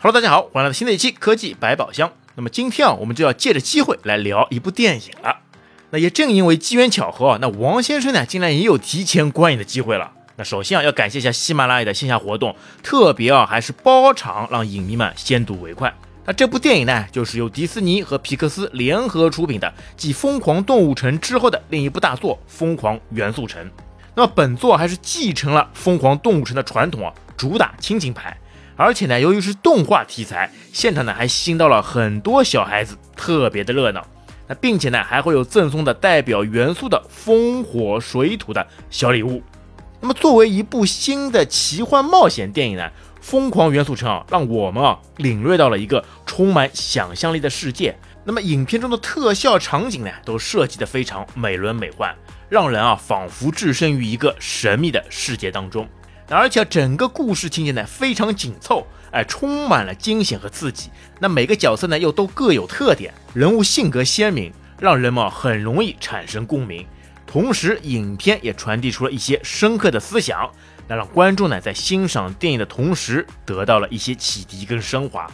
[0.00, 2.12] Hello，大家好，欢迎来到新的一期科技百宝箱。
[2.36, 5.38] 那么今天啊，我们就要借着机会来聊一部电影了。
[5.90, 10.12] 那也正因为机缘巧合啊，那王先生呢，竟然也有提前观影的机会了。
[10.36, 15.92] 那首先啊，要感谢一下喜马拉雅的线下活动，特别啊，还是包场让影迷们先睹为快。
[16.26, 23.60] 那这部电影呢，就是由迪士尼和皮克斯联合出品的，继《疯狂动物城》之后的另一部大作《疯狂元素城》。
[24.14, 28.38] 那么本作还是继承了《疯狂动物城》的传统啊，主打亲情牌。
[28.78, 34.06] 而且呢，由于是动画题材，现场呢还吸引到了很多小孩子，特别的热闹。
[34.46, 39.42] 那并且呢，还会有赠送的代表元素的风火水土的小礼物。
[40.00, 42.84] 那么作为一部新的奇幻冒险电影呢，
[43.20, 47.98] 《疯狂元素城》啊，让我们啊领略到了一个充满想象力的世界。
[48.22, 52.14] 那么影片中的特效场景呢，都设计的非常美轮美奂，
[52.48, 55.88] 让人啊仿佛置身于一个神秘的世界当中。
[56.28, 60.90] 而且整个故事情节呢非常紧凑，哎，充满了惊险和刺激。
[61.18, 66.86] 那每个角色呢又都各有特点，人物性格鲜明，让人们很容易产生共鸣。
[67.26, 70.50] 同时，影片也传递出了一些深刻的思想，
[70.86, 75.30] 那让观众呢在欣赏电影的同时得到了一些启迪跟升华。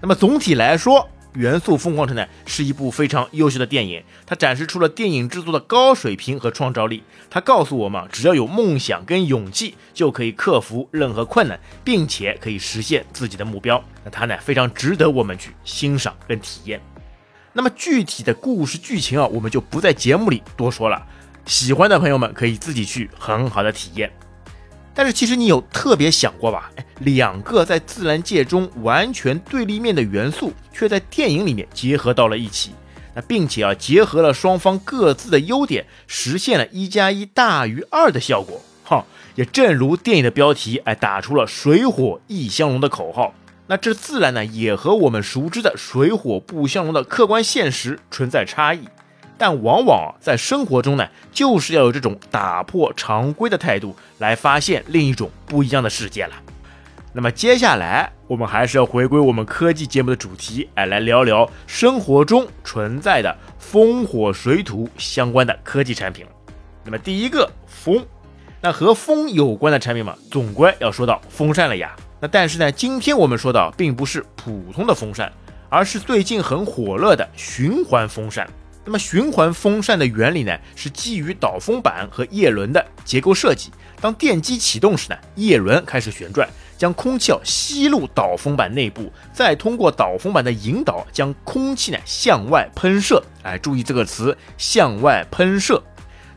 [0.00, 7.02] 那么总体来说，元素疯狂城呢是一部非常优秀的电影，它展示出了电影制作的高水平和创造力。
[7.28, 13.82] 它告诉我们，只要有梦想跟勇气，就可以克服任何困难，并且可以实现自己的目标。
[14.02, 16.80] 那它呢非常值得我们去欣赏跟体验。
[17.52, 21.06] 那么具体的故事剧情啊，我们就不在节目里多说了，
[21.44, 24.10] 喜欢的朋友们可以自己去很好的体验。
[24.96, 26.70] 但是其实你有特别想过吧？
[26.76, 32.70] 哎，两个在自然界中完全对立面的元素，却在电影里面结合到了一起。
[33.14, 38.58] 那并且啊，结合了双方各自的优点，实现了一加一大于二的效果。
[38.84, 43.34] 哈，也正如电影的标题，哎，打出了水火异相融的口号。
[43.66, 48.88] 那这自然呢，也和我们熟知的水火不相容的客观现实存在差异。
[49.38, 56.34] 但往往在生活中呢，就是要有这种打破常规的态度，来发现另一种不一样的世界了。
[57.12, 66.26] 那么接下来，我们还是要回归我们科技节目的主题，哎，来聊聊生活中存在的风火水土相关的科技产品。
[66.84, 68.04] 那么第一个风，
[68.60, 71.96] 那和风有关的产品嘛，总归要说到风扇了呀。
[72.20, 75.32] 那但是呢，今天我们说到并不是普通的风扇，
[75.70, 78.46] 而是最近很火热的循环风扇。
[78.86, 83.72] 那么循环风扇的原理呢，是基于导风板和叶轮的结构设计。
[84.00, 86.48] 当电机启动时呢，叶轮开始旋转，
[86.78, 93.20] 将空气啊吸入导风板内部，再通过导风板的引导，将空气呢向外喷射。
[93.42, 95.82] 哎，注意这个词，向外喷射。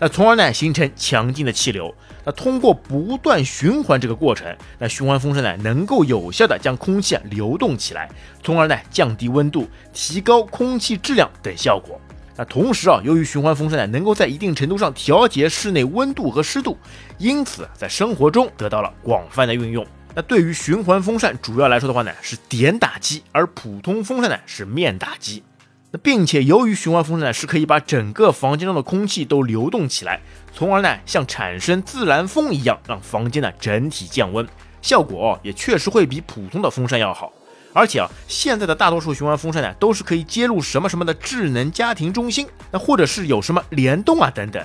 [0.00, 1.94] 那从而呢形成强劲的气流。
[2.24, 8.08] 那通过不断循环这个过程，那循环风扇呢能够有效的将空气流动起来，
[8.42, 12.00] 从而呢降低温度，提高空气质量等效果。
[12.38, 16.78] 那同时啊，由于循环风扇呢能够在一定程度上调节室内温度和湿度，
[17.18, 19.84] 因此在生活中得到了广泛的运用。
[20.14, 25.42] 那对于循环风扇主要来说的话呢，是点打击，而普通风扇呢是面打击。
[25.90, 30.20] 那并且由于循环风扇呢是可以把整个房间中的空气都流动起来，
[30.54, 34.46] 从而呢像产生自然风一样，让房间呢整体降温，
[34.80, 37.32] 效果也确实会比普通的风扇要好。
[37.72, 44.64] 而且啊，现在的大多数循环风扇呢，都是可以接入什么什么的智能家庭中心，那或者是有什么联动啊等等。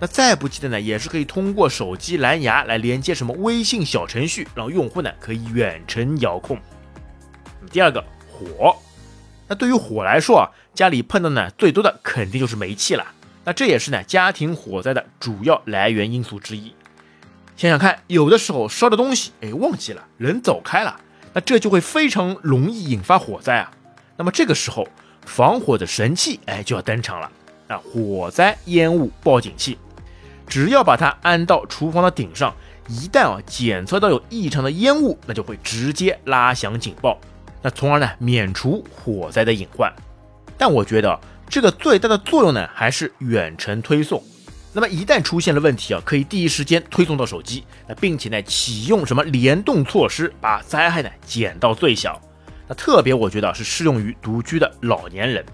[0.00, 6.58] 那再不济的呢，也是可以通过手机蓝牙来连接什么微信小程序，让用户呢可以远程遥控。
[7.70, 8.76] 第二个火，
[9.48, 13.06] 那对于火来说啊，家里碰到呢最多的肯定就是煤气了。
[13.44, 16.72] 那这也是呢家庭火灾的主要来源因素之一。
[17.56, 20.98] 想想看，有的时候烧的东西，哎，忘记了，人走开了。
[21.34, 23.70] 那这就会非常容易引发火灾啊！
[24.16, 24.86] 那么这个时候，
[25.26, 27.30] 防火的神器哎就要登场了
[27.68, 27.76] 啊！
[27.78, 29.76] 火灾烟雾报警器，
[30.46, 32.54] 只要把它安到厨房的顶上，
[32.88, 37.18] 一旦啊检测到有异常的烟雾，那就会直接拉响警报，
[37.60, 39.92] 那从而呢免除火灾的隐患。
[40.56, 44.22] 但我觉得这个最大的作用呢，还是远程推送。
[44.76, 52.20] 那么一旦出现了问题啊，可以第一时间推送到手机，那并且呢启用什么联动措施，把灾害呢减到最小。
[52.66, 55.44] 那特别我觉得是适用于独居的老年人。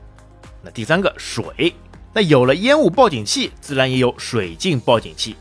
[0.62, 1.74] 那第三个水，
[2.14, 5.36] 那有了烟雾报警器，自然也有水镜报警器。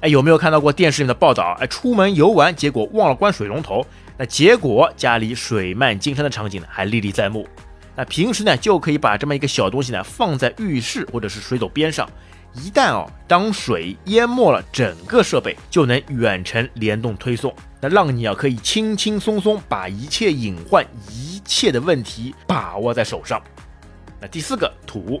[0.00, 1.56] 哎，有没有看到过电视里的报道？
[1.58, 3.84] 哎，出门游玩，结果忘了关水龙头，
[4.16, 7.48] 那结果家里水漫金山的场景呢还历历在目。
[7.96, 12.08] 那平时呢就可以把这么一个小东西呢放在浴室或者是水斗边上。
[12.54, 23.42] 一旦哦，当水淹没了整个设备，就能远程联动推送，那让你啊可以轻轻松松把一切隐患、一切的问题把握在手上。
[24.20, 25.20] 那第四个土，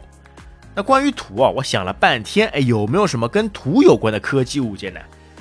[0.74, 5.00] 那关于土啊，我想了半天，哎，有没有什么跟土有关的科技物件呢？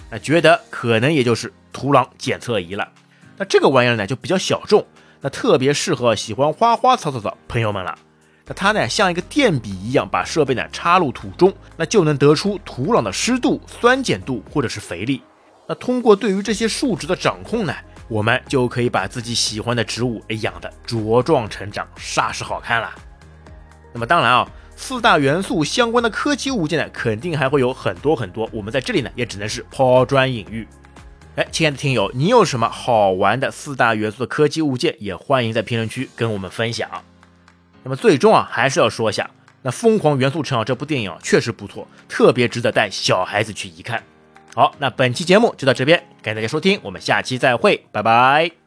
[0.10, 2.88] 那觉得可能也就是土壤检测仪了。
[3.38, 4.86] 那这个玩意儿呢就比较小众，
[5.22, 7.98] 那特别适合喜欢花花草草的朋友们了。
[8.46, 15.22] 那它呢像一个电笔一样，把设备呢插入土中，那就能得出土壤的湿度、酸碱度或者是肥力。
[15.66, 17.74] 那通过对于这些数值的掌控呢，
[18.10, 22.92] 我们就可以把自己喜欢的植物养得茁壮成长，煞是好看了。
[23.94, 28.50] 那么当然啊，四大元素相关的科技物件呢，肯定还会有很多很多。
[28.52, 30.68] 我们在这里呢，也只能是抛砖引玉。
[31.38, 36.90] 哎，亲爱的听友，你有什么好玩的四大元素的科技物件，也欢迎在评论区跟我们分享。
[37.84, 39.30] 那么最终啊，还是要说一下，
[39.62, 44.02] 那《疯狂元素城》啊这部电影啊确实不错，特别值得带小孩子去一看。
[44.56, 48.63] 好，那本期节目就到这边，感谢大家收听，我们下期再会，拜拜。